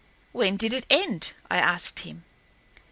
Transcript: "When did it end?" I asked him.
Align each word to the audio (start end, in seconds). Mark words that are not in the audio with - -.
"When 0.31 0.57
did 0.57 0.73
it 0.73 0.87
end?" 0.89 1.33
I 1.47 1.57
asked 1.59 1.99
him. 1.99 2.23